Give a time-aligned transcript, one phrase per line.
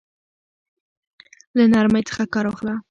[1.57, 2.75] له نرمۍ څخه كار واخله!